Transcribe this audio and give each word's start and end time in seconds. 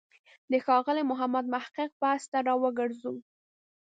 د 0.51 0.53
ښاغلي 0.65 1.03
محمد 1.11 1.45
محق 1.53 1.75
مبحث 1.89 2.23
ته 2.31 2.37
راوګرځو. 2.47 3.13